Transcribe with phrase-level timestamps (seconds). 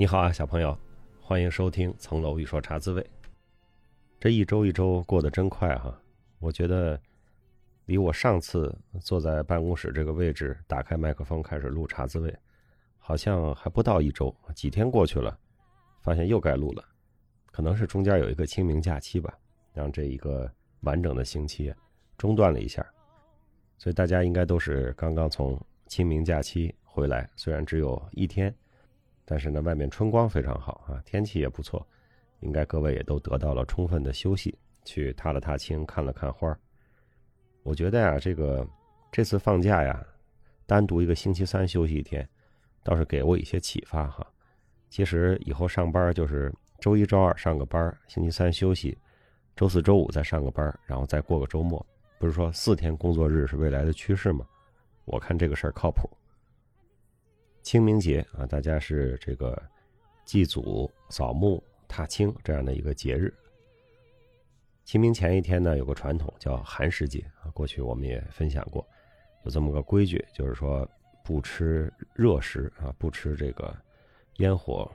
[0.00, 0.74] 你好啊，小朋友，
[1.20, 3.02] 欢迎收听《层楼一说茶滋味》。
[4.18, 5.94] 这一周一周过得真快哈，
[6.38, 6.98] 我觉得
[7.84, 12.34] 离我上次坐在办公室这个位置，打开麦克风开始录茶滋味，
[12.96, 15.38] 好像还不到一周，几天过去了，
[16.00, 16.82] 发现又该录了。
[17.52, 19.38] 可能是中间有一个清明假期吧，
[19.74, 21.74] 让这一个完整的星期
[22.16, 22.82] 中断了一下，
[23.76, 28.50] 所以大家应该都是刚刚从清明假期回来，虽然只有一天。
[29.30, 31.86] 但是呢，外面春光非常好啊，天气也不错，
[32.40, 36.58] 应该各位也都得到了充分的休息，去踏了踏青，看了看花
[37.62, 38.66] 我觉得呀，这个
[39.12, 40.04] 这次放假呀，
[40.66, 42.28] 单独一个星期三休息一天，
[42.82, 44.26] 倒是给我一些启发哈。
[44.88, 48.98] 其实以后上班就是周一、周二上个班，星期三休息，
[49.54, 51.86] 周四周五再上个班，然后再过个周末。
[52.18, 54.44] 不是说四天工作日是未来的趋势吗？
[55.04, 56.10] 我看这个事儿靠谱。
[57.62, 59.60] 清明节啊，大家是这个
[60.24, 63.32] 祭祖、扫墓、踏青这样的一个节日。
[64.84, 67.50] 清明前一天呢，有个传统叫寒食节啊。
[67.52, 68.84] 过去我们也分享过，
[69.44, 70.88] 有这么个规矩，就是说
[71.22, 73.76] 不吃热食啊，不吃这个
[74.38, 74.90] 烟火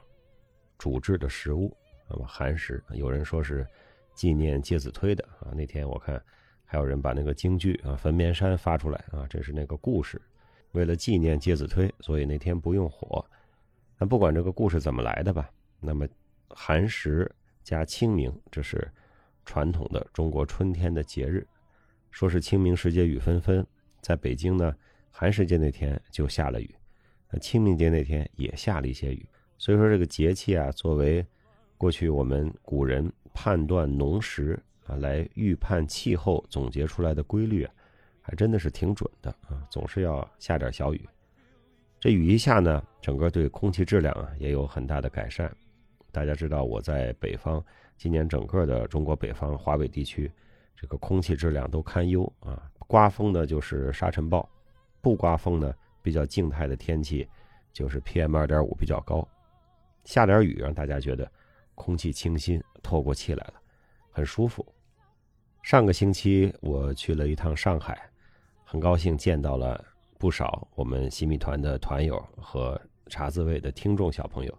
[0.78, 1.76] 煮制的食物。
[2.10, 3.66] 那么寒食，有人说是
[4.14, 5.54] 纪念介子推的啊。
[5.56, 6.22] 那天我看
[6.66, 10.22] 还有人把那个京剧啊《焚绵山》发出来啊，这是那个故事。
[10.76, 13.26] 为了纪念介子推，所以那天不用火。
[13.98, 16.06] 那不管这个故事怎么来的吧，那么
[16.50, 17.32] 寒食
[17.64, 18.86] 加清明，这是
[19.46, 21.48] 传统的中国春天的节日。
[22.12, 23.66] 说是清明时节雨纷纷，
[24.02, 24.76] 在北京呢，
[25.12, 26.76] 寒食节那天就下了雨，
[27.32, 29.26] 那清明节那天也下了一些雨。
[29.58, 31.26] 所以说这个节气啊，作为
[31.78, 37.66] 过去我们古人判断农时啊，来预判气候总结出来的规律。
[38.28, 41.08] 还真的是挺准的啊，总是要下点小雨。
[42.00, 45.56] 这雨一下呢，整个对空气质量啊也有很大的改善。
[46.12, 47.64] 大家知道我在北方，
[47.98, 50.32] 今年整个的中国北方、华北地区，
[50.76, 52.68] 这个空气质量都堪忧啊。
[52.88, 54.50] 刮风呢就是沙尘暴，
[55.02, 55.72] 不刮风呢
[56.02, 57.28] 比较静态的天气
[57.72, 59.28] 就是 PM 二点五比较高。
[60.04, 61.32] 下点雨让大家觉得
[61.76, 63.54] 空气清新，透过气来了，
[64.10, 64.66] 很舒服。
[65.62, 68.10] 上个星期我去了一趟上海。
[68.76, 69.82] 很高兴见到了
[70.18, 72.78] 不少我们新米团的团友和
[73.08, 74.54] 茶滋味的听众小朋友。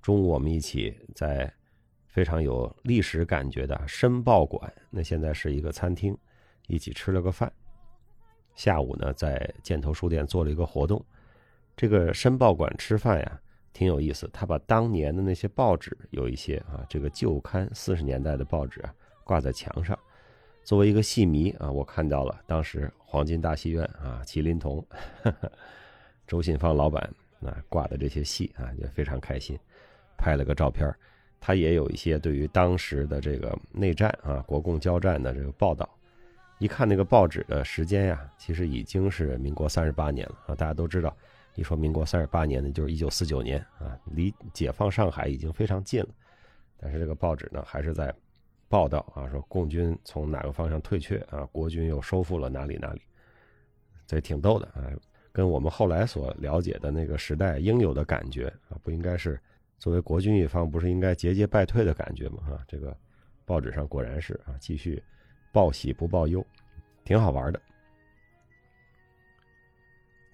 [0.00, 1.52] 中午我们一起在
[2.06, 6.16] 非常有历史感觉的申报馆，那现在是一个餐厅，
[6.68, 7.52] 一起吃了个饭。
[8.54, 11.04] 下午呢，在箭头书店做了一个活动。
[11.76, 13.38] 这个申报馆吃饭呀，
[13.74, 14.26] 挺有意思。
[14.32, 19.98] 他把当年的那些报纸，有一些啊，这个旧刊，四十年代的报纸啊，挂在墙上。
[20.68, 24.86] 作为一个戏迷啊，我看到了当时黄金大戏院啊，麒麟童，
[26.28, 29.58] 周信芳老板啊挂的这些戏啊，也非常开心，
[30.18, 30.94] 拍了个照片
[31.40, 35.88] 他也有一些对于当时的这个内战啊，国共交战的这个报道。
[36.58, 40.54] 一看那个报纸的时间呀，其实已经是民国三十八年了啊。
[40.54, 41.16] 大家都知道，
[41.54, 46.10] 一说民国三十八年呢，就是一九四九年啊，离解放上海已经非常近了。
[46.76, 48.14] 但是这个报纸呢，还是在。
[48.68, 51.46] 报道啊，说共军从哪个方向退却啊？
[51.46, 53.00] 国军又收复了哪里哪里？
[54.06, 54.92] 这挺逗的啊，
[55.32, 59.40] 跟我们后来所了解的那个时代应有的感觉啊，不应该是
[59.78, 62.42] 作为国军一方，不是应该节节败退的感觉吗？
[62.50, 62.94] 啊，这个
[63.46, 65.02] 报纸上果然是啊，继续
[65.50, 66.44] 报喜不报忧，
[67.04, 67.60] 挺好玩的。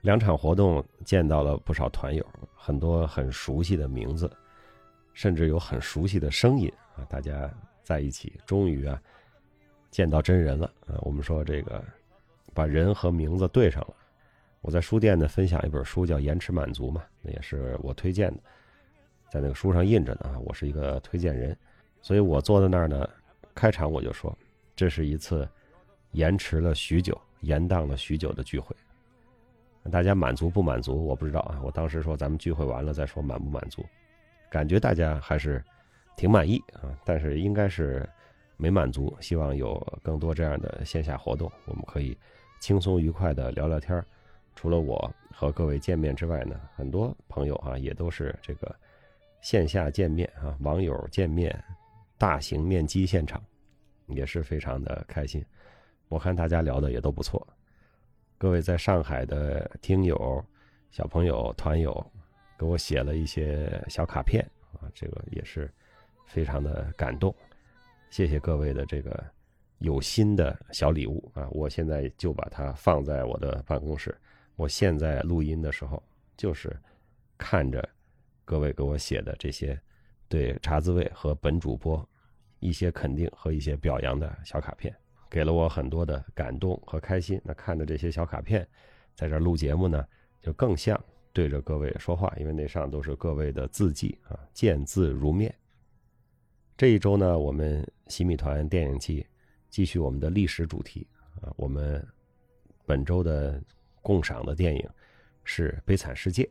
[0.00, 4.30] 两场活动见到了不少团友，很多很熟悉的名字，
[5.12, 7.48] 甚至有很熟悉的声音啊，大家。
[7.84, 9.00] 在一起，终于啊，
[9.90, 10.96] 见到真人了啊！
[11.02, 11.84] 我们说这个，
[12.54, 13.94] 把人和名字对上了。
[14.62, 18.42] 我在书店呢分享一本书，叫《延迟满足》嘛，那也是我推荐的，
[19.30, 21.54] 在那个书上印着呢啊，我是一个推荐人，
[22.00, 23.06] 所以我坐在那儿呢，
[23.54, 24.36] 开场我就说，
[24.74, 25.46] 这是一次
[26.12, 28.74] 延迟了许久、延宕了许久的聚会。
[29.90, 31.04] 大家满足不满足？
[31.04, 31.60] 我不知道啊。
[31.62, 33.84] 我当时说咱们聚会完了再说满不满足，
[34.50, 35.62] 感觉大家还是。
[36.16, 38.08] 挺满意啊，但是应该是
[38.56, 42.16] 没满足，希望有更多这样的线下活动，我们可以
[42.60, 44.02] 轻松愉快的聊聊天
[44.54, 48.74] 除了我和各位见面之外呢，很多朋友啊也都是这个
[49.40, 51.62] 线下见面啊，网友见面，
[52.16, 53.42] 大型面基现场
[54.06, 55.44] 也是非常的开心。
[56.08, 57.44] 我看大家聊的也都不错，
[58.38, 60.42] 各位在上海的听友、
[60.90, 62.06] 小朋友、团友
[62.56, 65.68] 给我写了一些小卡片啊，这个也是。
[66.34, 67.32] 非常的感动，
[68.10, 69.24] 谢谢各位的这个
[69.78, 71.48] 有心的小礼物啊！
[71.52, 74.12] 我现在就把它放在我的办公室。
[74.56, 76.02] 我现在录音的时候，
[76.36, 76.76] 就是
[77.38, 77.88] 看着
[78.44, 79.80] 各位给我写的这些
[80.28, 82.04] 对茶滋味和本主播
[82.58, 84.92] 一些肯定和一些表扬的小卡片，
[85.30, 87.40] 给了我很多的感动和开心。
[87.44, 88.66] 那看着这些小卡片，
[89.14, 90.04] 在这录节目呢，
[90.42, 91.00] 就更像
[91.32, 95.54] 对着各位说话，因为那上都是各位的字迹啊，见字如面。
[96.76, 99.24] 这一周呢，我们洗米团电影季
[99.70, 101.06] 继续我们的历史主题
[101.40, 101.52] 啊。
[101.56, 102.04] 我们
[102.84, 103.62] 本周的
[104.02, 104.84] 共赏的电影
[105.44, 106.42] 是《悲惨世界》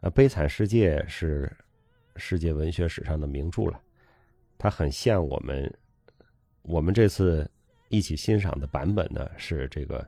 [0.00, 1.50] 啊，《悲惨世界》是
[2.16, 3.80] 世界文学史上的名著了。
[4.58, 5.72] 它很像我们
[6.62, 7.48] 我们这次
[7.88, 10.04] 一起欣赏的版本呢，是这个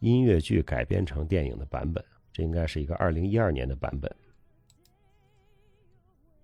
[0.00, 2.04] 音乐剧改编成电影的版本。
[2.34, 4.14] 这应该是一个二零一二年的版本。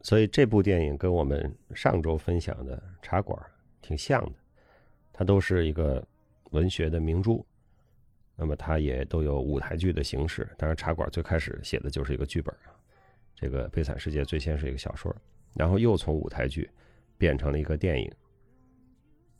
[0.04, 3.36] 所以这部电影跟我们上周分享的《茶馆》
[3.80, 4.32] 挺像的，
[5.14, 6.06] 它都是一个
[6.50, 7.42] 文学的名著，
[8.36, 10.46] 那么它也都有舞台剧的形式。
[10.58, 12.76] 当然，《茶馆》最开始写的就是一个剧本啊，
[13.34, 15.14] 这个《悲惨世界》最先是一个小说，
[15.54, 16.70] 然后又从舞台剧
[17.16, 18.12] 变成了一个电影。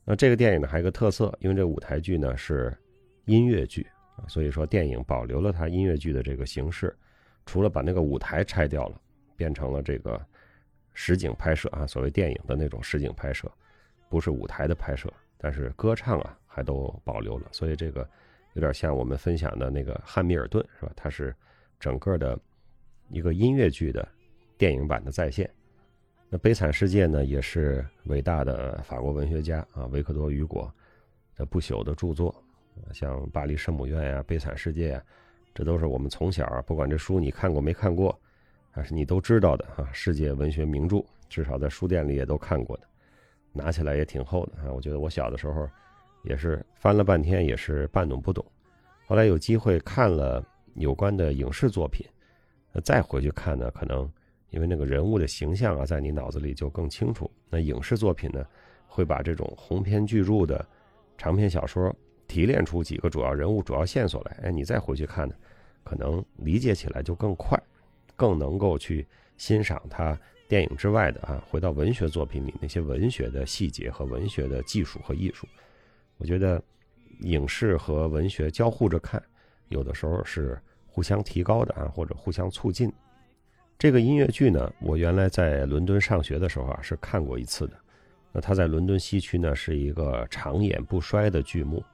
[0.02, 2.75] 那这个电影呢还有一个特色，因为这舞台剧呢是
[3.26, 3.87] 音乐剧
[4.17, 6.96] 啊，所以说电影保留了它音乐剧的这个形式，
[7.44, 8.99] 除了把那个舞台拆掉了，
[9.37, 10.26] 变成了这个。
[10.94, 13.50] 实景拍摄啊，所谓电影的那种实景拍摄，
[14.08, 18.08] 不是舞台的拍摄，但是歌唱啊还都保留了，所以这个
[18.55, 20.93] 有点像我们分享的那个《汉密尔顿》是吧？
[20.94, 21.35] 它是
[21.81, 22.38] 整个的
[23.08, 24.06] 一个音乐剧的
[24.56, 25.50] 电影版的再现。
[26.31, 30.73] 那《悲惨世界》呢，也是伟大的法国文学家啊维克多·雨果
[31.37, 32.35] 的不朽的著作，
[32.93, 35.02] 像《巴黎圣母院》呀，《悲惨世界》呀，
[35.52, 38.17] 这都是我们从小，不管这书你看过没看过。
[38.74, 42.82] 还是你都知道的啊，世界文学名著，至少在书店里也都看过的，
[43.52, 44.72] 拿起来也挺厚的啊。
[44.72, 45.70] 我觉得我小的时候
[46.24, 48.44] 也是翻了半天，也是半懂不懂。
[49.06, 50.44] 后来有机会看了
[50.74, 52.04] 有关的影视作品，
[52.72, 54.10] 那再回去看呢，可能
[54.50, 57.30] 因为那个人物的形象啊，在你脑子里就更清楚。
[57.48, 58.44] 那影视作品呢，
[58.88, 60.66] 会把这种鸿篇巨著的
[61.16, 61.94] 长篇小说
[62.26, 65.34] 提炼出几个主要人物、主要线索来，哎，你再回去看呢，
[65.84, 67.56] 可能理解起来就更快。
[68.16, 69.06] 更能够去
[69.37, 70.19] 欣赏他
[70.49, 75.49] 电影之外的啊，回到文学作品里那些文学的细节和文学的技术和艺术。
[76.19, 76.62] 我觉得
[77.20, 79.22] 影视和文学交互着看，
[79.69, 82.93] 有的时候是互相提高的啊，或者互相促进。
[83.78, 87.76] 这个音乐剧呢，我原来在伦敦上学的时候啊是看过一次的。
[88.32, 91.84] 那它在伦敦西区呢是一个长演不衰的剧目。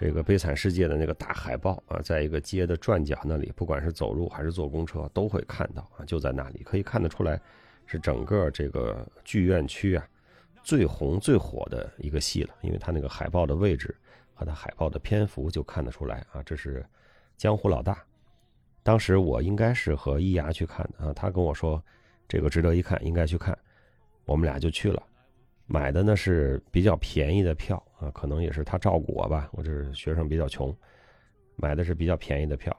[0.00, 7.40] 这个悲惨世界的那个大海报啊，在一个街的转角那里，不管是走路还是坐公车，都会看到啊，就在那里，可以看得出来，
[7.84, 10.08] 是整个这个剧院区啊
[10.62, 12.54] 最红最火的一个戏了。
[12.60, 13.92] 因为它那个海报的位置
[14.34, 16.86] 和它海报的篇幅就看得出来啊，这是
[17.36, 18.00] 江湖老大。
[18.84, 21.84] 当时我应该是和伊牙去看的啊，他跟我说
[22.28, 23.58] 这个值得一看，应该去看，
[24.26, 25.02] 我们俩就去了。
[25.66, 29.48] 买的呢是比较便宜的票啊，可能也是他照顾我吧。
[29.52, 30.74] 我这是学生比较穷，
[31.56, 32.74] 买的是比较便宜的票。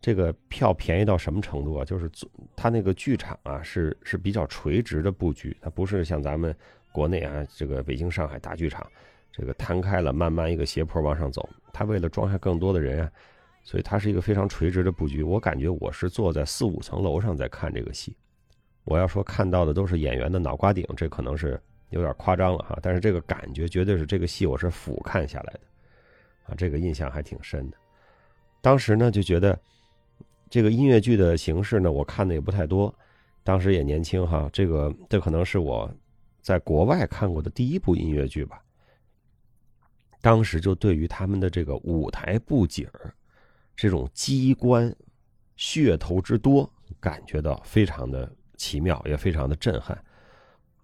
[0.00, 1.84] 这个票便宜到什么程度啊？
[1.84, 2.10] 就是
[2.56, 6.56] 他那个剧场啊，是是比较垂直的布局，它不是像咱们
[6.92, 8.86] 国内啊，这个北京、上海大剧场，
[9.32, 11.46] 这个摊开了，慢慢一个斜坡往上走。
[11.72, 13.12] 他为了装下更多的人啊，
[13.62, 15.22] 所以它是一个非常垂直的布局。
[15.22, 18.16] 我感觉我是坐在四五层楼上在看这个戏。
[18.84, 21.60] 我要说看到的都是演员的脑瓜顶，这可能是。
[21.90, 25.60] 有点夸张了哈，但是这个感觉绝对是这个戏我是俯瞰下来的，
[26.44, 27.76] 啊，这个印象还挺深的。
[28.60, 29.58] 当时呢就觉得，
[30.48, 32.94] 这个音乐剧的形式呢，我看的也不太多，
[33.42, 35.90] 当时也年轻哈，这个这可能是我
[36.40, 38.62] 在国外看过的第一部音乐剧吧。
[40.20, 42.86] 当时就对于他们的这个舞台布景
[43.74, 44.94] 这种机关
[45.56, 46.70] 噱头之多，
[47.00, 49.98] 感觉到非常的奇妙，也非常的震撼。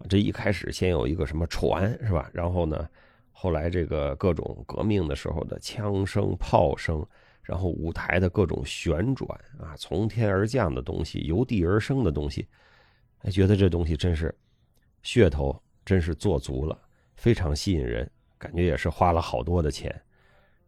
[0.07, 2.29] 这一开始先有一个什么船是吧？
[2.31, 2.87] 然后呢，
[3.31, 7.05] 后来这个各种革命的时候的枪声、炮声，
[7.41, 9.27] 然后舞台的各种旋转
[9.59, 12.47] 啊，从天而降的东西，由地而生的东西，
[13.23, 14.33] 哎，觉得这东西真是
[15.03, 16.79] 噱头，真是做足了，
[17.15, 19.93] 非常吸引人，感觉也是花了好多的钱。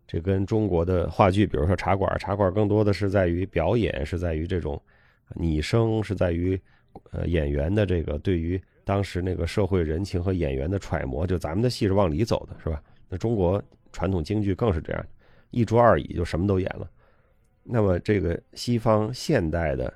[0.08, 4.82] 这跟中国的话剧，比如说茶馆，茶馆更多的是在于表演，是在于这种
[5.36, 6.60] 拟声，是在于
[7.12, 8.60] 呃演员的这个对于。
[8.90, 12.82] 当时那个社会人情和演员的揣摩，就咱们的戏是往里走的，是吧？
[13.08, 15.06] 那中国传统京剧更是这样，
[15.52, 16.90] 一桌二椅就什么都演了。
[17.62, 19.94] 那么这个西方现代的、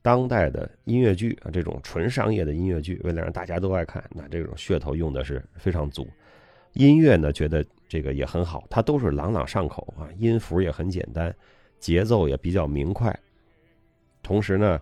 [0.00, 6.08] 当代的音乐剧啊，这种纯商业的音乐剧，为了让大家都爱看，那这种噱头用的是非常足。
[6.72, 11.36] 音乐呢，觉得这个也很好，它都是朗朗上口啊，音符也很简单，
[11.78, 13.14] 节奏也比较明快。
[14.22, 14.80] 同时呢。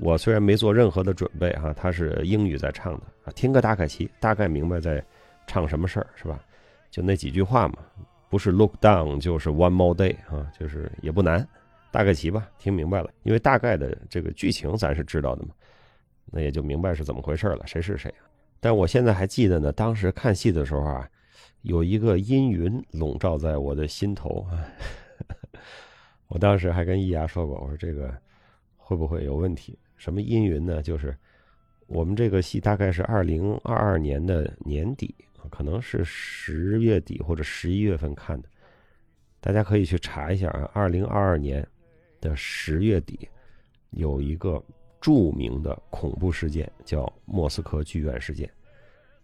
[0.00, 5.04] 我虽然没做任何的准备哈，他是英语在唱的啊，听个大概齐，大概明白在
[5.46, 6.42] 唱什么事儿是吧？
[6.90, 7.78] 就那几句话嘛，
[8.28, 11.46] 不是 look down 就是 one more day 啊，就是也不难，
[11.90, 15.50] 大概齐吧，听明白了，因为大概的这个剧情咱是知道的嘛，
[16.26, 18.24] 那也就明白是怎么回事了，谁是谁啊。
[18.58, 21.08] 但我现在还记得呢，当时看戏的时候啊，
[21.62, 24.64] 有一个阴云笼罩在我的心头啊。
[26.28, 28.14] 我当时还跟易牙说过，我说这个
[28.76, 29.78] 会不会有问题？
[30.00, 30.82] 什么阴云呢？
[30.82, 31.14] 就是
[31.86, 35.14] 我们这个戏大概是二零二二年的年底，
[35.50, 38.48] 可能是十月底或者十一月份看的。
[39.40, 41.64] 大家可以去查一下啊，二零二二年
[42.20, 43.28] 的十月底
[43.90, 44.60] 有一个。
[45.02, 48.46] 著名的恐怖事件叫莫斯科剧院事件，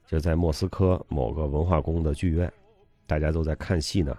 [0.06, 2.50] 就在莫斯科某个文化宫的剧院，
[3.06, 4.16] 大家都在看戏呢，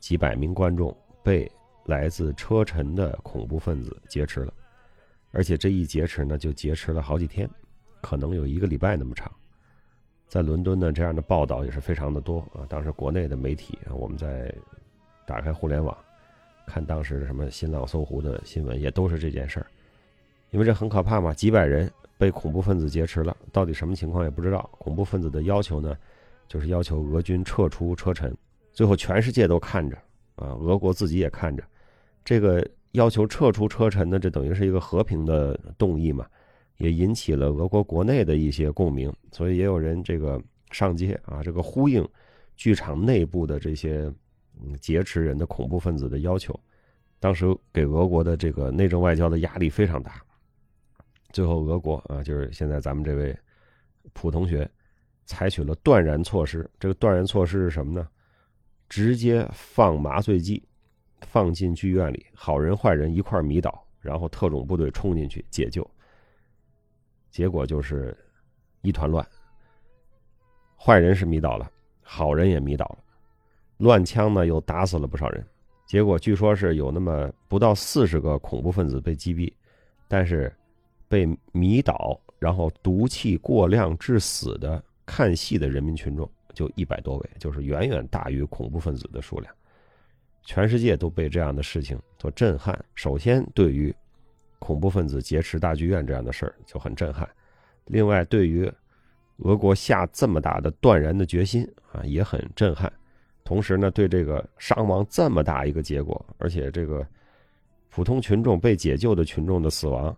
[0.00, 0.92] 几百名观众
[1.22, 1.48] 被
[1.84, 4.52] 来自车臣的恐怖分子劫持了，
[5.32, 7.48] 而且这一劫持呢就劫持了好几天，
[8.00, 9.30] 可能有一个礼拜那么长。
[10.26, 12.66] 在伦敦呢，这样的报道也是非常的多啊。
[12.68, 14.54] 当时国内的媒体啊，我们在
[15.26, 15.96] 打开互联网
[16.66, 19.66] 看当时的什么新浪、搜狐的新闻，也都是这件事儿。
[20.50, 24.68] 因为这很可怕嘛，几百人被恐怖分子劫持了，到底什么情况也不知道。
[24.78, 25.96] 恐怖分子的要求呢，
[26.46, 28.36] 就是要求俄军撤出车臣。
[28.72, 29.96] 最后全世界都看着，
[30.36, 31.64] 啊，俄国自己也看着，
[32.24, 36.26] 这个要求撤出车臣呢，这等于是一个和平的动议嘛，
[36.78, 42.06] 也引起了俄国国内的一些共鸣，所以也有人这个上街啊，这个呼应
[42.56, 44.12] 剧场内部的这些
[44.80, 46.58] 劫持人的恐怖分子的要求。
[47.18, 50.22] 当时给俄国的这个内政外交的压力非常大。
[51.32, 53.38] 最后，俄国啊，就是现在咱们这位
[54.12, 54.68] 普同学，
[55.26, 56.68] 采取了断然措施。
[56.80, 58.08] 这个断然措施是什么呢？
[58.88, 60.60] 直接放麻醉剂，
[61.22, 65.88] 放进剧院里，好人坏人一块迷倒，然后特种部队冲进去解救。
[67.30, 68.16] 结果就是
[68.82, 69.26] 一团乱，
[70.76, 71.70] 坏人是迷倒了，
[72.02, 72.98] 好人也迷倒了，
[73.78, 75.46] 乱枪呢又打死了不少人。
[75.86, 79.52] 结果据说是有那么不到四十个恐怖分子被击毙，
[80.08, 80.52] 但是。
[81.10, 89.52] 被迷倒，然后毒气过量致死的看戏的人民群众就一百多位，就是远远大于恐怖分子的数量。
[90.44, 92.78] 全世界都被这样的事情所震撼。
[92.94, 93.94] 首先，对于
[94.58, 97.26] 恐怖分子劫持大剧院这样的事儿就很震撼；
[97.86, 98.70] 另外，对于
[99.38, 102.92] 俄国下这么大的断然的决心啊，也很震撼。
[103.44, 107.06] 同时呢，对这个伤亡这么大一个结果，而且这个
[107.88, 110.16] 普通群众被解救的群众的死亡。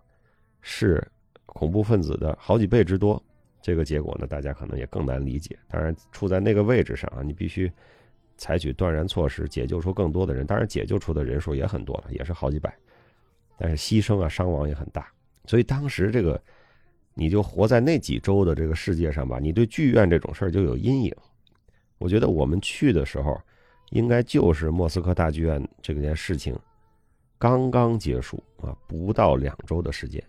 [0.64, 1.04] 是
[1.44, 3.20] 恐怖分子的好几倍之多，
[3.60, 5.58] 这个结果呢，大家可能也更难理解。
[5.66, 7.68] 当然，处在那个位置上啊，你必须
[8.36, 10.46] 采取断然措施，解救出更多的人。
[10.46, 12.74] 当然，解救出的人数也很多了，也是好几百，
[13.56, 15.06] 但是牺牲啊，伤亡也很大。
[15.46, 16.40] 所以当时这个，
[17.14, 21.14] 你就活在那几周的这个世界上吧，你对剧院这种事儿就有阴影。
[21.98, 23.40] 我觉得我们去的时候，
[23.90, 26.58] 应该就是莫斯科大剧院这件事情
[27.38, 30.22] 刚刚结束啊，不到两周的时间。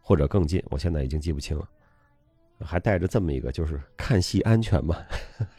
[0.00, 1.68] 或者更近，我现在已经记不清了，
[2.60, 4.96] 还带着这么一个就是看戏安全嘛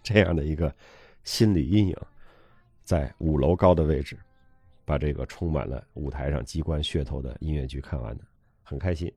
[0.01, 0.73] 这样的一个
[1.23, 1.97] 心理阴影，
[2.83, 4.17] 在五楼高的位置，
[4.85, 8.23] 把这个充满了舞台上机关噱头的音乐剧看完的，
[8.63, 9.13] 很开心，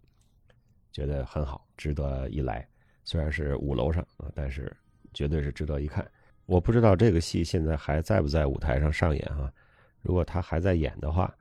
[0.92, 2.66] 觉得很好，值得一来。
[3.04, 4.75] 虽然是五楼上啊，但是
[5.12, 6.06] 绝对是值得一看。
[6.46, 9.52] 我不知道这个戏现在还在不在舞台上上演啊？
[10.02, 11.34] 如果他还在演的话，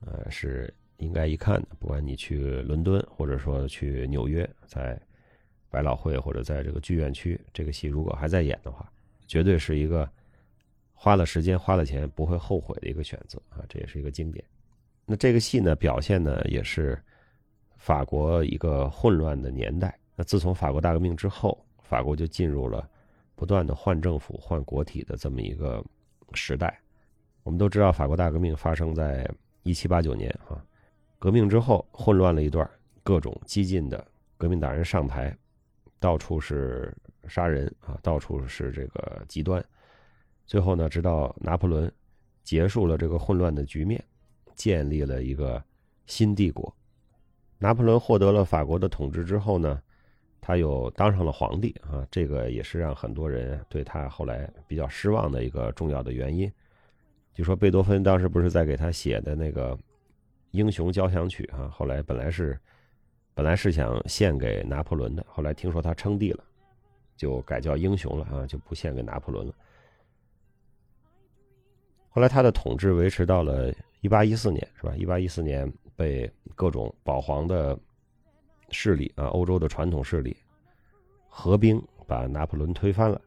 [0.00, 0.72] 呃是。
[0.98, 5.00] 应该一看的，不管你去伦敦，或者说去纽约，在
[5.70, 8.90] 百老汇或者在这个剧院区，这个戏如果还在演的话，
[9.26, 10.08] 绝对是一个
[10.92, 13.64] 花了时间、花了钱不会后悔的一个选择啊！
[13.68, 14.44] 这也是一个经典。
[15.04, 17.00] 那这个戏呢，表现呢也是
[17.76, 19.98] 法国一个混乱的年代。
[20.16, 22.88] 那自从法国大革命之后，法国就进入了
[23.34, 25.84] 不断的换政府、换国体的这么一个
[26.34, 26.78] 时代。
[27.44, 29.30] 我们都知道，法国大革命发生在
[29.62, 30.62] 一七八九年啊。
[31.18, 32.68] 革命之后混乱了一段，
[33.02, 34.04] 各种激进的
[34.36, 35.36] 革命党人上台，
[35.98, 36.94] 到处是
[37.26, 39.64] 杀人啊，到处是这个极端。
[40.46, 41.92] 最后呢，直到拿破仑
[42.42, 44.02] 结束了这个混乱的局面，
[44.54, 45.62] 建立了一个
[46.06, 46.74] 新帝国。
[47.58, 49.82] 拿破仑获得了法国的统治之后呢，
[50.40, 56.50] 他又当上了皇帝啊，这个也是让很多人对他后来比较失望的一个重要的原因。
[57.34, 59.78] 就说贝多芬当时不是在给他写的那个。
[60.52, 62.58] 英雄交响曲啊，后来本来是，
[63.38, 66.42] 本来是想献给拿破仑的，后来听说他称帝了，
[67.16, 69.54] 就改叫英雄了啊，就不献给拿破仑了。
[72.08, 74.92] 后来他的统治维持到了一八一四年，是吧？
[74.96, 77.78] 一八一四年被各种保皇的
[78.70, 80.36] 势力啊，欧洲的传统势力
[81.28, 83.20] 合兵把拿破仑推翻了。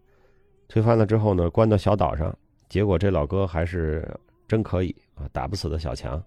[0.68, 2.38] 推翻了之后呢，关到小岛上，
[2.68, 4.06] 结果这老哥还是
[4.46, 6.22] 真可以啊，打不死的小强，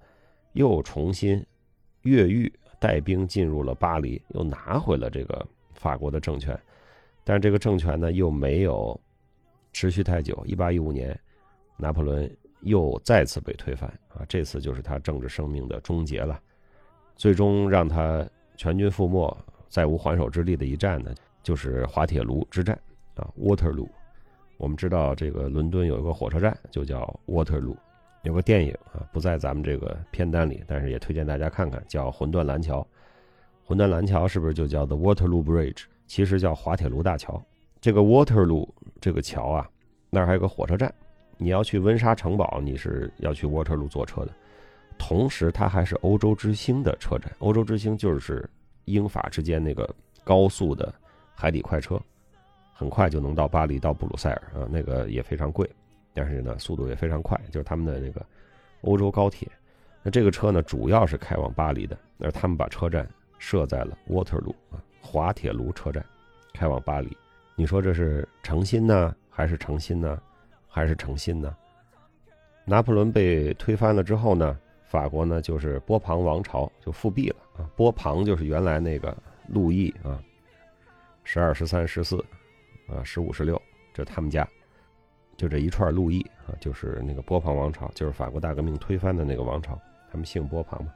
[0.55, 1.45] 又重新
[2.01, 2.51] 越狱
[2.85, 6.55] 带兵进入了巴黎，又拿回了这个法国的政权。
[7.25, 9.01] 但是这个政权呢，又没有
[9.73, 10.39] 持续太久。
[10.45, 11.19] 一八一五年，
[11.79, 16.39] 拿破仑又再次被推翻啊，这次就是他政治生命的终结了。
[17.17, 18.23] 最终让他
[18.55, 19.35] 全军覆没、
[19.71, 22.79] 再无还手之力的一战呢，就是滑铁卢之战
[23.15, 23.89] 啊，Waterloo。
[24.59, 27.79] 我们知道这个伦敦有一个火车站就叫 Waterloo，
[28.25, 32.81] 有个电影啊，不在咱们这个片单里，但是也推荐大家看看，叫《魂断蓝桥》。
[33.67, 35.85] 魂断蓝桥是不是就叫 The Waterloo Bridge？
[36.07, 37.41] 其实叫滑铁卢大桥。
[37.81, 38.67] 这个 Waterloo
[38.99, 39.69] 这个桥啊，
[40.09, 40.93] 那儿还有个火车站。
[41.37, 44.33] 你要去温莎城堡，你是要去 Waterloo 坐车的。
[44.97, 47.31] 同时，它还是欧洲之星的车站。
[47.41, 48.49] 欧洲之星就是
[48.87, 49.87] 英法之间那个
[50.23, 50.95] 高速的
[51.35, 52.01] 海底快车，
[52.73, 55.69] 很快就能到巴黎到布鲁塞尔啊，那个也非常贵，
[56.15, 58.25] 但是呢，速度也非常快，就是他们的那个
[58.83, 59.47] 欧洲高铁。
[60.03, 64.81] 那这个车呢，主要是开往巴黎的，而他们把车站设在了 Waterloo 啊。
[65.01, 66.05] 滑铁卢车站，
[66.55, 67.15] 开往巴黎。
[67.57, 70.21] 你说这是诚心呢，还是诚心呢，
[70.67, 71.55] 还是诚心呢？
[72.65, 77.69] 拿破仑被推翻了之后呢，法国呢就是波旁王朝就复辟了啊。
[77.77, 79.15] 波旁就是原来那个
[79.47, 80.19] 路易啊，
[81.23, 82.17] 十二、十三、十四，
[82.89, 83.61] 啊，十五、十六，
[83.93, 84.49] 这他们家，
[85.37, 89.79] 就这一串路易啊，就是那个波旁王朝，就是法国大革命推翻的那个王朝，
[90.11, 90.93] 他们姓波旁嘛，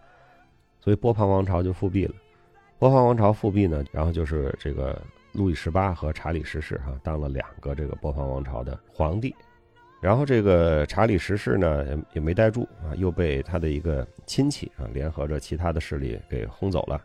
[0.81, 2.15] 所以波旁王朝就复辟了。
[2.79, 5.01] 波旁王朝复辟呢，然后就是这个
[5.33, 9.35] 路易十八和查理十世哈当了两个这个波旁王朝的皇帝，
[10.01, 17.03] 然后这个查理十世呢也也没待住啊，又被他的一个亲戚啊联合着其他的势力给轰走了，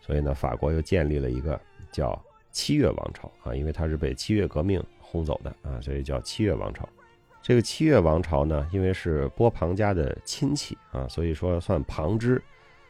[0.00, 2.16] 所以呢法国又建立了一个叫
[2.52, 6.88] 七月王朝啊，因为他是被七月革命轰走的啊，所以叫七月王朝。
[7.40, 12.42] 这个七月王朝呢，因为是波旁家的亲戚啊，所以说算旁支。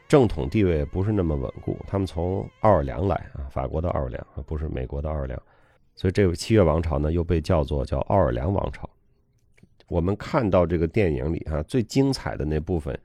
[0.09, 5.39] 正统地位不是那么稳固，他们从奥尔良来啊，法国的奥尔良，不是美国的奥尔良，
[5.95, 8.89] 所以这个七月王朝呢又被叫做叫奥尔良王朝。
[9.87, 12.99] 我们看到这个电影里啊，最精彩的那部分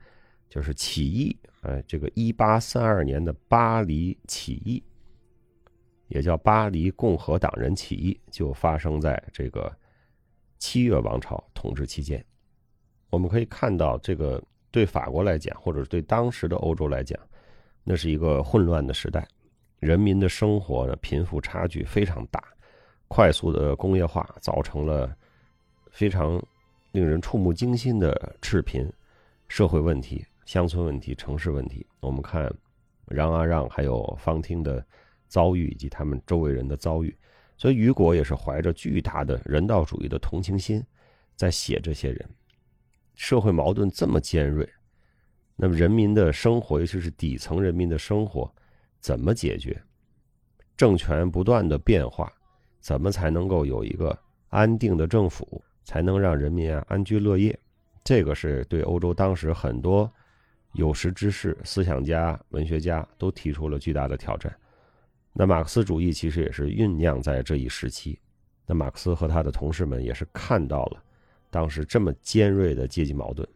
[0.48, 4.82] 就是起义，哎，这个一八三二年的巴黎起义，
[6.08, 9.74] 也叫巴黎共和党人起义，就发生在这个
[10.58, 12.24] 七月王朝统治期间。
[13.10, 14.42] 我们可以看到这个。
[14.74, 17.16] 对法国来讲，或者对当时的欧洲来讲，
[17.84, 19.24] 那是一个混乱的时代，
[19.78, 22.42] 人民的生活呢贫富差距非常大，
[23.06, 25.16] 快速的工业化造成了
[25.92, 26.44] 非常
[26.90, 28.92] 令人触目惊心的赤贫、
[29.46, 31.86] 社会问题、乡村问题、城市问题。
[32.00, 32.52] 我们看
[33.06, 34.84] 让啊让还有方汀的
[35.28, 37.16] 遭遇以及他们周围人的遭遇，
[37.56, 40.84] 所以雨果也是怀着巨大的人道主义的同情心
[41.36, 42.28] 在写这些人。
[43.14, 44.68] 社会矛盾这么尖锐，
[45.56, 48.52] 那么人民的生活，尤其是底层人民的生活，
[49.00, 49.80] 怎么解决？
[50.76, 52.32] 政权不断的变化，
[52.80, 57.56] 怎么才能够有一个安定的政府，才能让人民啊安居乐业？
[58.02, 60.12] 这个是对欧洲当时很多
[60.72, 64.52] 有识之士、思想家、文学家都提出了巨大的挑战。
[65.36, 68.18] 那马克思主义其实也是酝酿在这一时期。
[68.64, 71.02] 那马克思和他的同事们也是看到了。
[71.50, 73.46] 当时这么尖锐的阶级矛盾，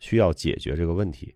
[0.00, 1.34] 需要解决这个问题，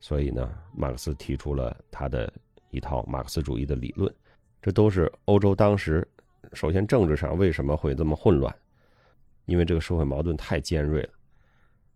[0.00, 2.30] 所以呢，马克思提出了他的
[2.70, 4.12] 一套马克思主义的理论。
[4.60, 6.06] 这都是欧洲当时，
[6.52, 8.54] 首先政治上为什么会这么混乱？
[9.46, 11.10] 因为这个社会矛盾太尖锐了。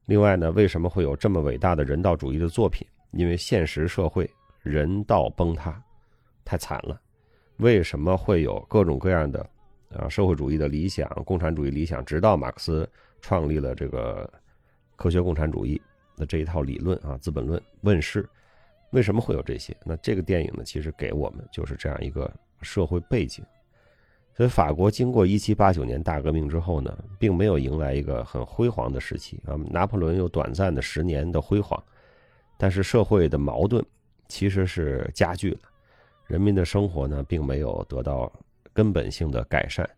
[0.06, 2.86] 另外呢，为什么会有这么伟大的人道主义的作品？
[3.12, 4.28] 因为现实社会
[4.62, 5.80] 人道崩塌，
[6.44, 7.00] 太惨了。
[7.58, 9.48] 为什么会有各种各样的？
[9.96, 12.88] 啊，社会主义的理想，共产主义理想，直到马克思
[13.20, 14.28] 创立了这个
[14.96, 15.80] 科学共产主义
[16.16, 18.28] 的这一套理论啊，《资本论》问世，
[18.90, 19.76] 为什么会有这些？
[19.84, 22.28] 那这个电影呢，其实给我们就是这样一个
[22.60, 23.44] 社会背景。
[24.36, 29.54] 所以，法国经过一七八九年大革命之后呢，并没有迎来一个很辉煌的时期啊。
[29.70, 31.80] 拿破仑有短暂的十年的辉煌，
[32.58, 33.84] 但是社会的矛盾
[34.26, 35.58] 其实是加剧了，
[36.26, 38.32] 人民的生活呢，并没有得到。
[38.76, 39.88] 根本性的改善，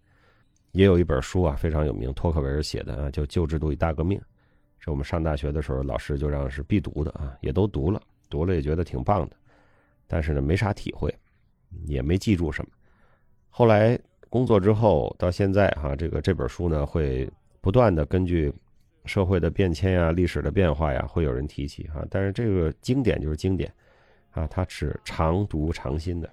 [0.72, 4.18] 也有一本书啊，非常有名，托克维尔写的啊，叫《旧制度与大革命》，
[4.78, 9.36] 是我们上大学的时候老师就让是必读的啊，也都读了，读了也觉得挺棒的，
[10.06, 11.10] 但是呢，没啥体会，
[11.86, 12.70] 也没记住什么。
[13.48, 17.26] 后来工作之后到现在哈，这个这本书呢，会
[17.62, 18.52] 不断的根据
[19.06, 22.04] 社会的变迁呀、历史的变化呀，会有人提起啊。
[22.10, 23.72] 但是这个经典就是经典
[24.36, 26.30] 啊，他是常读常新的。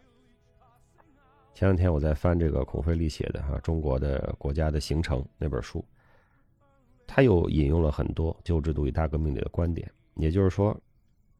[1.53, 5.83] 前两天我在翻这个孔飞利写的哈《中国的国家的形成》那本书，
[7.07, 9.89] 他又引用了很多旧制度与大革命里的观点。
[10.15, 10.77] 也就是说，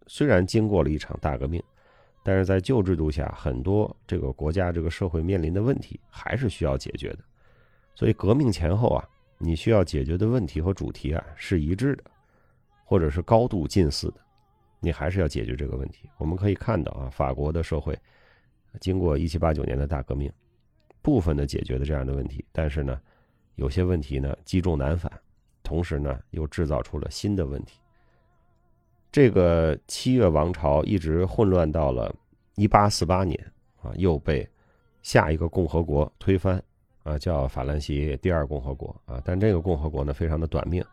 [0.08, 1.62] 虽然经过了一场大革命，
[2.24, 7.20] 但是在旧制度下，很多这个国家这个社会面临的问题还是需要解决的。
[7.94, 9.04] 所以革命前后啊，
[9.38, 12.04] 你需要解决的问题和主题啊是一致的，
[12.86, 14.22] 或者是高度近似的，
[14.84, 16.10] 你还是要解决这个问题。
[16.18, 17.98] 我们可以看到啊，法国的社会。
[18.82, 20.30] 经过一七八九年的大革命，
[21.02, 23.00] 部分的解决了这样的问题，但是呢，
[23.56, 25.12] 有些问题呢积重难返，
[25.62, 27.80] 同时呢又制造出了新的问题。
[29.12, 32.14] 这个七月王朝一直混乱到了
[32.56, 33.40] 一八四八年
[33.82, 34.46] 啊，又被
[35.04, 36.62] 下一个共和国推翻
[37.04, 39.22] 啊，叫法兰西第二共和国啊。
[39.24, 40.84] 但这个共和国呢非常的短命，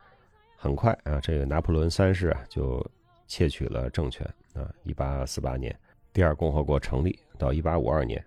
[0.55, 2.87] 很快啊，这个拿破仑三世啊就
[3.31, 4.69] 窃取了政权啊。
[4.83, 5.75] 一八四八年，
[6.13, 7.17] 第二共和国成立。
[7.39, 8.23] 到一八五二年，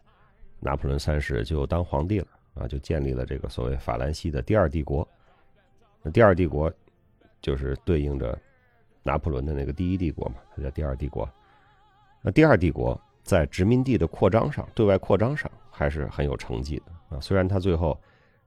[0.59, 5.07] 拿破仑三世就当皇帝了啊，就建立了这个所谓法兰西的第二帝国。
[6.01, 6.71] 那第二帝国
[7.41, 8.39] 就是对应着
[9.03, 11.29] 拿破仑的那个第一帝国嘛，它叫第二帝国。
[12.21, 17.19] 那第二帝国在殖民地的扩张上，对外扩张上还是很有成绩的啊。
[17.19, 17.99] 虽然他最后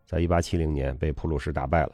[0.04, 1.92] 在一八七零年被普鲁士打败了，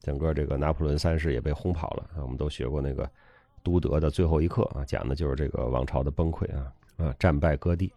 [0.00, 2.22] 整个这个拿破仑三世也被轰跑了啊。
[2.22, 3.04] 我们都学过那个
[3.68, 7.92] 《都德的最后一课》啊，讲的就是这个王朝的崩溃啊啊，战败割地。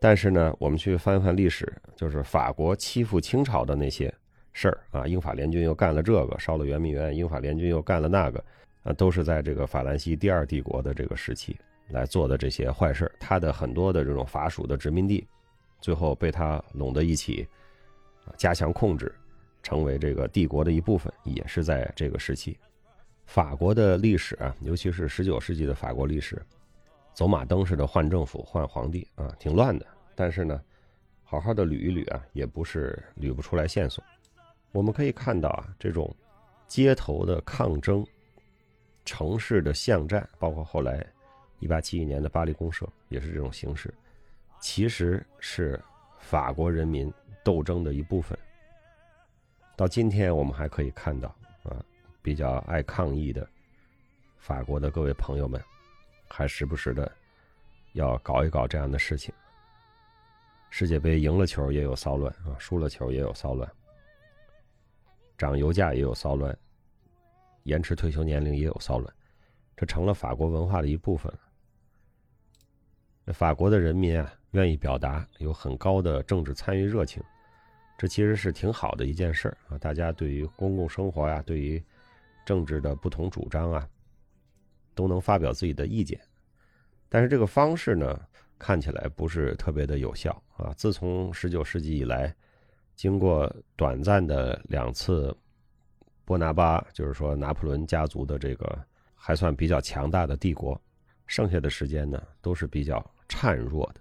[0.00, 4.12] 但是呢，我们去翻翻历史，就是法国欺负清朝的那些
[4.52, 8.44] 事儿啊，英法联军又干了这个，烧了圆明园；英法联军又干了那个，
[8.82, 11.56] 啊，都是在这个法兰西第二帝国的这个时期
[11.90, 15.26] 来做的这些坏事他的很多的这种法属的殖民地，
[15.80, 17.46] 最后被他拢在一起，
[18.36, 19.14] 加强控制，
[19.62, 22.56] 成为这个帝国的一部分，也是在这个时期。
[23.32, 26.38] 法国的历史啊，尤其是十九世纪的法国历史。
[27.14, 29.86] 走马灯似的换政府、换皇帝啊，挺乱的。
[30.14, 30.60] 但是呢，
[31.24, 34.04] 好好的捋一捋啊，也不是捋不出来线索。
[34.70, 36.14] 我们可以看到啊，这种
[36.66, 38.06] 街头的抗争、
[39.06, 41.02] 城市的巷战，包括后来
[41.58, 43.94] 一八七一年的巴黎公社，也是这种形式，
[44.60, 45.80] 其实是
[46.18, 47.10] 法国人民
[47.42, 48.38] 斗争的一部分。
[49.74, 51.34] 到今天，我们还可以看到，
[52.22, 53.46] 比较爱抗议的
[54.38, 55.62] 法国的各位朋友们。
[56.34, 57.12] 还时不时的
[57.92, 59.34] 要搞一搞这样的事情。
[60.70, 63.70] 世界杯赢了球也有骚乱啊，输了球也有骚乱，
[65.36, 66.56] 涨油价也有骚乱，
[67.64, 69.14] 延迟退休年龄也有骚乱，
[69.76, 71.30] 这成了法国文化的一部分
[73.26, 73.34] 了。
[73.34, 77.22] 法国的人民啊，愿意表达，有很高的政治参与热情，
[77.98, 79.76] 这其实是挺好的一件事啊。
[79.76, 81.84] 大家对于公共生活呀，对于
[82.44, 83.88] 政治的不同主张啊。
[84.94, 86.20] 都能发表自己的意见，
[87.08, 88.20] 但是这个方式呢，
[88.58, 90.70] 看起来不是特别的有效啊。
[90.76, 92.36] 自从十九世纪以来，
[92.94, 95.34] 经过短暂的两次
[96.26, 100.78] 波拿巴，就是说拿破仑家族的这个还算比较强大的帝国，
[101.26, 104.00] 剩下的时间呢都是比较孱弱的。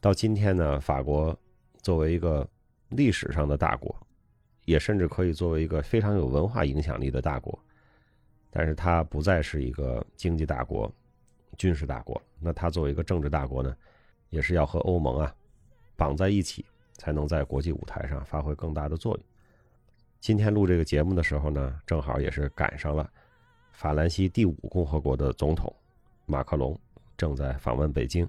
[0.00, 1.36] 到今天呢，法国
[1.82, 2.48] 作为一个
[2.90, 4.05] 历史上的大国，
[4.66, 7.58] 也甚至可以作为一个非常有文化影响力的大国。
[8.50, 10.90] 但是它不再是一个经济大国、
[11.58, 13.76] 军事大国，那它作为一个政治大国呢，
[14.30, 15.34] 也是要和欧盟啊
[15.94, 19.24] 绑在一起，才能在国际舞台上发挥更大的作用。
[20.20, 23.08] 今天录这个节目的时候呢，正好也是赶上了
[23.72, 25.70] 法兰西第五共和国的总统
[26.24, 26.78] 马克龙
[27.16, 28.26] 正在访问北京，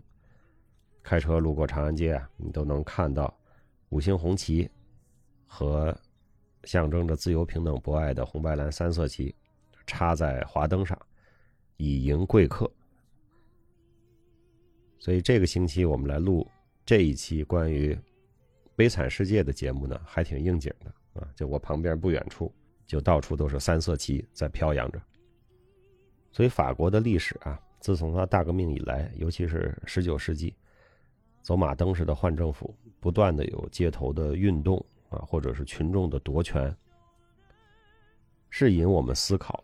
[1.01, 3.33] 开车路过长安街啊，你都能看到
[3.89, 4.69] 五星红旗
[5.47, 5.97] 和
[6.67, 9.33] 象征着自由、平等、博爱的红白蓝三色旗。
[9.89, 10.99] 插在华灯上，
[11.77, 12.69] 以迎贵客。
[14.99, 16.45] 所以这个星期我们来录
[16.85, 17.93] 这一期关于
[18.75, 21.29] 《悲惨世界》的节目呢，还挺应景的啊！
[21.37, 22.53] 就我旁边不远处，
[22.85, 25.01] 就到处都是三色旗在飘扬着。
[26.33, 30.53] 所以法国的历史啊，自从它大革命以来，尤其是十九世纪，
[31.41, 36.75] 走马灯似的换政府，不断的有街头的运动啊，或者是群众的夺权，
[38.49, 39.63] 是引我们思考。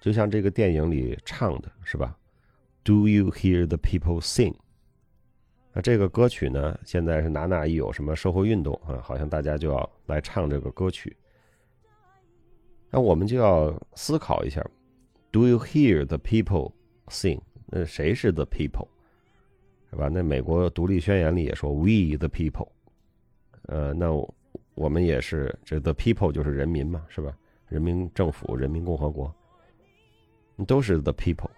[0.00, 2.18] 就像这个电影里唱的是吧
[2.82, 4.54] ？Do you hear the people sing？
[5.72, 11.16] 那这个歌曲呢，现在是哪哪一有什么社会运动啊，好像大家就要来唱这个歌曲。
[12.90, 14.62] 那我们就要思考一下
[15.30, 16.72] ，Do you hear the people
[17.06, 17.40] sing？
[17.66, 18.88] 那谁是 the people？
[19.90, 20.08] 是吧？
[20.08, 22.68] 那美国独立宣言里也说 We the people。
[23.62, 24.34] 呃，那我
[24.74, 27.36] 我们也是这 the people 就是人民嘛，是吧？
[27.68, 29.34] 人民政府、人民共和国，
[30.66, 31.50] 都是 the people。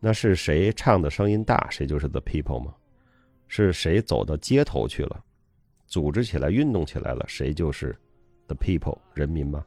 [0.00, 2.74] 那是谁唱的声音大，谁就是 the people 吗？
[3.48, 5.22] 是谁走到街头去了，
[5.86, 7.96] 组织起来、运动起来了，谁就是
[8.46, 9.64] the people 人民吗？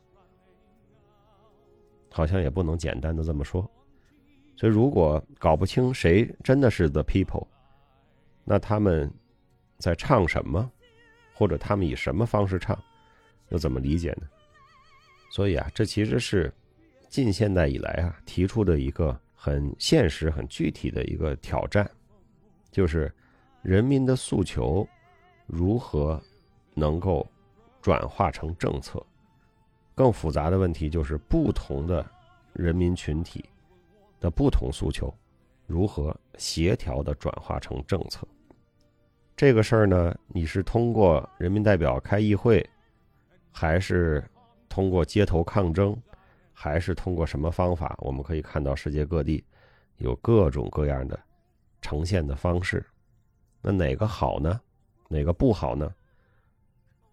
[2.12, 3.62] 好像也不能简单的这么说。
[4.58, 7.46] 所以，如果搞不清谁真的是 the people，
[8.44, 9.12] 那他们
[9.78, 10.72] 在唱什么，
[11.36, 12.76] 或者他们以什么方式唱，
[13.50, 14.28] 又怎么理解呢？
[15.30, 16.52] 所以啊，这其实是
[17.10, 21.88] 近现代以来啊提出的一个很现实、很具体的一个挑战，
[22.72, 23.14] 就是
[23.62, 24.88] 人民的诉求
[25.46, 26.20] 如何
[26.74, 27.30] 能够
[27.82, 29.06] 转化成政策。
[29.94, 32.06] 更复杂的问题就是不同的
[32.54, 33.46] 人民群体。
[34.22, 35.14] 的不同诉求，
[35.68, 38.26] 如何协调的转化成政策？
[39.36, 42.66] 这个事儿呢，你是通过人民代表开议会，
[43.52, 44.24] 还是
[44.70, 45.94] 通过街头抗争，
[46.54, 47.98] 还是通过什么方法？
[48.00, 49.44] 我们可以看到世界各地
[49.98, 51.20] 有各种各样的
[51.82, 52.86] 呈现的方式。
[53.62, 54.62] 那哪个好呢？
[55.10, 55.94] 哪个不好呢？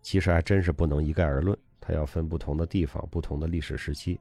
[0.00, 4.20] 其实还真是不能一概而论，它要分不同的地方、不同的历史时期。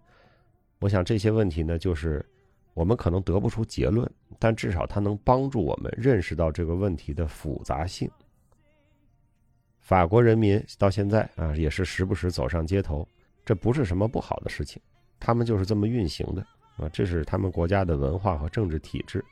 [0.80, 2.26] 我想这些问题呢，就是。
[2.74, 8.10] 我们可能得不出结论，但至少它能帮助我们认识到这个问题的复杂性。
[9.80, 13.06] 法国人民到现在啊，也是时不时走上街头，
[13.44, 14.82] 这不是什么不好的事情，
[15.20, 16.42] 他们就是这么运行的
[16.78, 19.24] 啊，这是他们国家的文化和政治体制。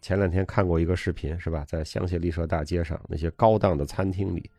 [0.00, 1.64] 前两天看过一个视频，是吧？
[1.66, 4.50] 在香榭丽舍大街上那些高档的餐厅里，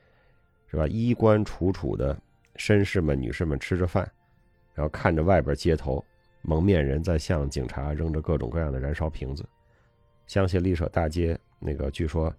[0.67, 0.87] 是吧？
[0.87, 2.17] 衣冠楚楚的
[2.55, 4.09] 绅士们、女士们吃着饭，
[4.73, 6.03] 然后看着外边街头。
[6.43, 9.43] 蒙面人在向警察扔着各种各样的燃烧瓶子。
[10.27, 12.33] 香榭丽舍大街那个据说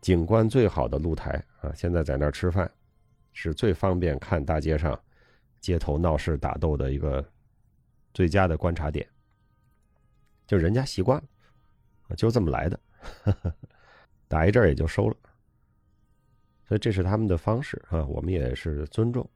[0.00, 2.70] 景观最好的露台啊，现在在那儿吃饭，
[3.32, 4.98] 是最方便看大街上
[5.60, 7.24] 街头闹事打斗的一个
[8.14, 9.06] 最佳的观察点。
[10.46, 11.20] 就人家习惯
[12.08, 12.80] 了，就这么来的，
[14.28, 15.16] 打一阵也就收了。
[16.68, 19.28] 所以这是他们的方式啊，我们也是尊重。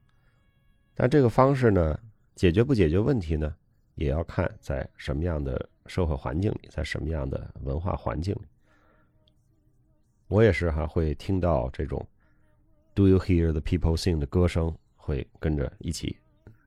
[0.95, 1.99] 但这个方式呢，
[2.35, 3.57] 解决不解决问题呢？
[4.01, 8.49] 也要看在什么样的社会环境里，在什么样的文化环境里。
[10.27, 12.05] 我也是哈，会听到这种
[12.95, 16.17] “Do you hear the people sing” 的歌声，会跟着一起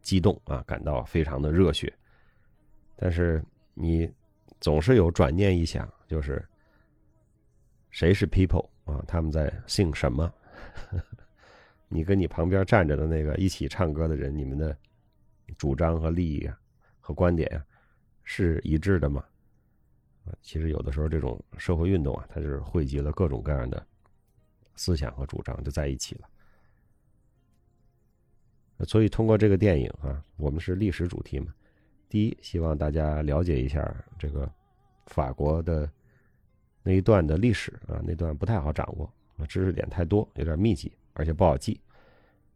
[0.04, 1.92] 激动啊，感到非常的热血。
[2.96, 3.44] 但是
[3.74, 4.08] 你
[4.60, 6.48] 总是有转念一想，就是
[7.90, 9.04] 谁是 people 啊？
[9.08, 10.32] 他们在 sing 什么？
[11.90, 14.78] 你跟你旁边站着的那个一起唱歌的人，你们的
[15.58, 16.60] 主张和利益啊？
[17.06, 17.62] 和观点，
[18.24, 19.22] 是一致的吗？
[20.26, 23.86] 啊，其实有的时候这种社会运动啊，它是汇集了各种各样的
[24.74, 26.30] 思想和主张，就在一起了。
[28.86, 31.54] 所以通过这个电影啊，我们是历史主题嘛。
[32.08, 34.50] 第一，希望大家了解一下这个
[35.08, 35.92] 法国的
[36.84, 41.82] 那一段的历史啊，那段不太好掌握，啊知识点太多，有点密集，而且不好记，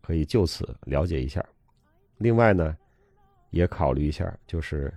[0.01, 1.45] 可以就此了解一下。
[2.19, 2.77] 另外呢。
[3.49, 4.93] 也考虑一下，就是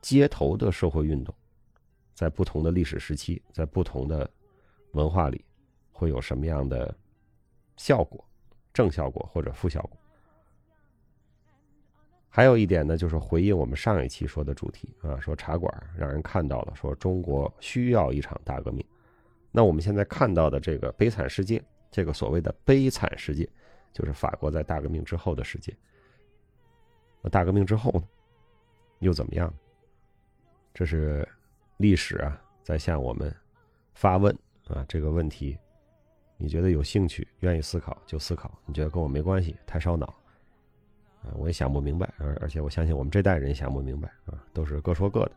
[0.00, 1.34] 街头的社会运动，
[2.14, 4.28] 在不同的历史时期，在不同的
[4.92, 5.44] 文化里，
[5.92, 6.94] 会有什么样的
[7.76, 8.24] 效果，
[8.72, 9.96] 正效果或者负效果。
[12.32, 18.84] 还有一点呢，就是回应我们上一期说的主题啊，说茶馆让人看到了，说中国需要一场大革命。
[19.50, 23.48] 那我们现在看到的这个悲惨世界，这个所谓的悲惨世界，
[23.92, 25.76] 就是法国在大革命之后的世界。
[27.28, 28.02] 大革命之后呢，
[29.00, 29.52] 又怎么样？
[30.72, 31.28] 这是
[31.78, 33.34] 历史啊，在向我们
[33.94, 34.32] 发问
[34.68, 34.84] 啊。
[34.88, 35.58] 这个问题，
[36.36, 40.06] 你觉得有兴趣、愿意思考就思考；你觉得跟我没关系、太烧脑
[41.22, 42.08] 啊，我也想不明白。
[42.18, 45.32] 而而且我相信我们这代人想不明白啊，都是各说各的，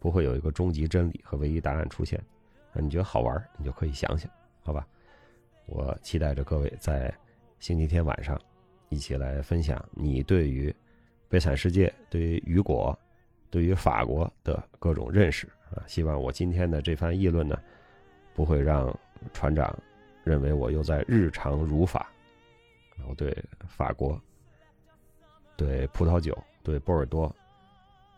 [0.00, 2.18] 不会有一个终极真理和唯一答案出现。
[2.72, 4.30] 啊，你觉得好玩，你就可以想想，
[4.62, 4.88] 好吧？
[5.66, 7.14] 我期待着各位在
[7.60, 8.40] 星期天晚上
[8.88, 10.74] 一起来分享你对于。
[11.32, 12.96] 悲惨世界对于雨果，
[13.48, 17.58] 对于法国的各种认识啊，希望我今天的这番议论呢，
[18.34, 18.94] 不会让
[19.32, 19.74] 船长
[20.24, 22.06] 认为我又在日常辱法。
[23.08, 23.34] 我对
[23.66, 24.20] 法国、
[25.56, 27.34] 对葡萄酒、对波尔多、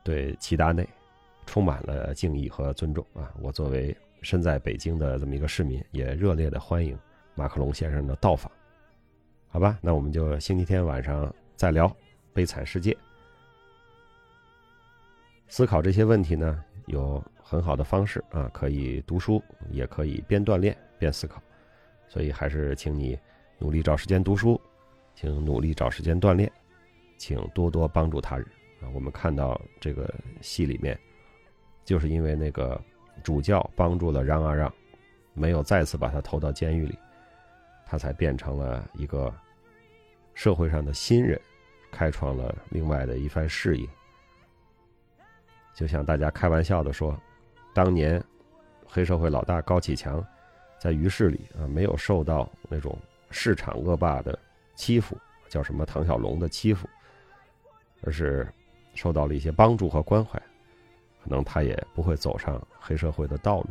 [0.03, 0.85] 对齐达内，
[1.47, 3.33] 充满了敬意和尊重啊！
[3.41, 6.99] 我作为身在北京的这么一个市民，也热烈的欢迎
[7.37, 8.51] 马克龙先生的到访。
[9.47, 11.97] 好吧，那我们就星期天晚上再聊。
[12.35, 12.97] 悲惨世界，
[15.49, 21.41] 思考这些问题呢，有很好的方式啊，可以读书，也可以边锻炼边思考，
[22.09, 23.19] 所以还是请你
[23.59, 24.61] 努力找时间读书，
[25.15, 26.51] 请努力找时间锻炼，
[27.17, 28.47] 请多多帮助他人
[28.81, 28.89] 啊。
[28.93, 30.99] 我们看到这个戏里面，
[31.85, 32.81] 就是因为那个
[33.23, 34.73] 主教帮助了让啊让，
[35.35, 36.99] 没有再次把他投到监狱里，
[37.87, 39.33] 他才变成了一个
[40.35, 41.41] 社会上的新人，
[41.93, 43.87] 开创了另外的一番事业。
[45.75, 47.19] 就像大家开玩笑的说，
[47.75, 48.23] 当年
[48.87, 50.25] 黑社会老大高启强
[50.79, 52.97] 在于市里啊，没有受到那种
[53.31, 54.39] 市场恶霸的
[54.77, 55.17] 欺负，
[55.49, 56.89] 叫什么唐小龙的欺负，
[58.03, 58.47] 而是
[58.95, 60.39] 受到了一些帮助和关怀，
[61.23, 63.71] 可能他也不会走上黑社会的道路。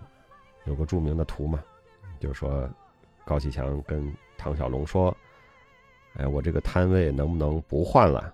[0.66, 1.64] 有个著名的图嘛，
[2.20, 2.70] 就是说
[3.24, 5.16] 高启强跟唐小龙说
[6.20, 8.34] ：“哎，我这个摊位能不能不换了？”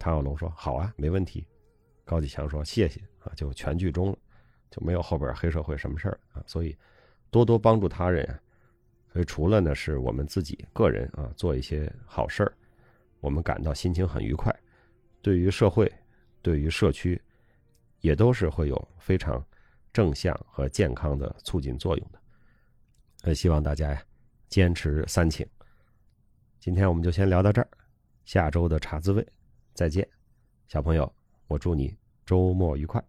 [0.00, 1.46] 唐小龙说：“好啊，没问题。”
[2.04, 4.18] 高启强说：“谢谢啊，就全剧终了，
[4.70, 6.42] 就没有后边黑社会什么事儿啊。
[6.46, 6.76] 所以，
[7.30, 8.38] 多多帮助他人啊。
[9.12, 12.52] 所以除了呢，是我们自己个人啊做一些好事儿，
[13.20, 14.54] 我们感到心情很愉快。
[15.22, 15.90] 对于社会，
[16.42, 17.20] 对于社区，
[18.00, 19.42] 也都是会有非常
[19.92, 22.18] 正向和健康的促进作用的。
[23.22, 24.02] 呃，希望大家呀
[24.48, 25.46] 坚持三请。
[26.60, 27.68] 今天我们就先聊到这儿，
[28.26, 29.26] 下周的茶滋味
[29.72, 30.06] 再见，
[30.68, 31.10] 小朋友。”
[31.54, 33.00] 我祝你周末愉快。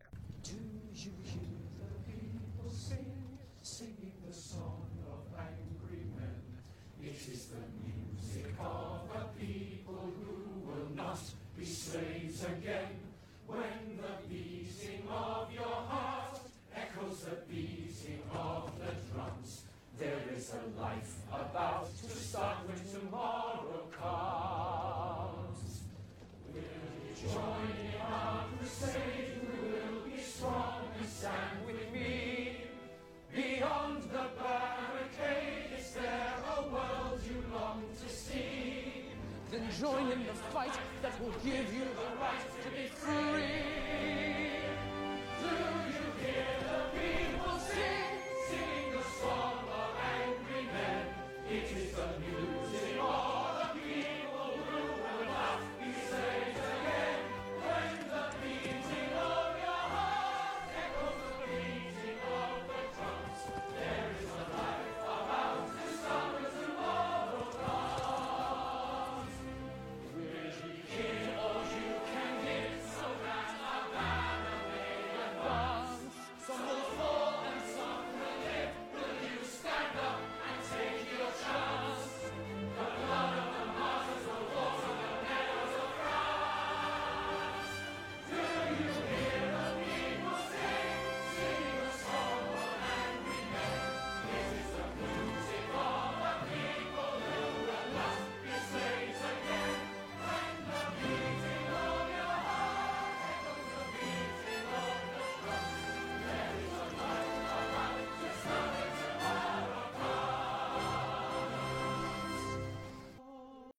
[51.98, 52.55] It's a new